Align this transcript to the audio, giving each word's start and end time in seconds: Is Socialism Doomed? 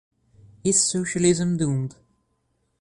Is 0.63 0.89
Socialism 0.89 1.57
Doomed? 1.57 1.95